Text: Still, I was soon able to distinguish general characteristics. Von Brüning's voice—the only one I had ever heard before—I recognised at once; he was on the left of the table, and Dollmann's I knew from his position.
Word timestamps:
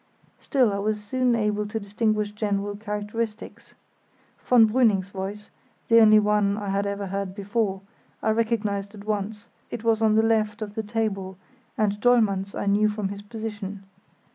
Still, 0.39 0.73
I 0.73 0.79
was 0.79 0.99
soon 1.03 1.35
able 1.35 1.67
to 1.67 1.79
distinguish 1.79 2.31
general 2.31 2.75
characteristics. 2.75 3.75
Von 4.43 4.67
Brüning's 4.67 5.11
voice—the 5.11 5.99
only 5.99 6.17
one 6.17 6.57
I 6.57 6.69
had 6.69 6.87
ever 6.87 7.05
heard 7.05 7.35
before—I 7.35 8.31
recognised 8.31 8.95
at 8.95 9.05
once; 9.05 9.47
he 9.69 9.75
was 9.77 10.01
on 10.01 10.15
the 10.15 10.23
left 10.23 10.63
of 10.63 10.73
the 10.73 10.81
table, 10.81 11.37
and 11.77 11.99
Dollmann's 12.01 12.55
I 12.55 12.65
knew 12.65 12.89
from 12.89 13.09
his 13.09 13.21
position. 13.21 13.83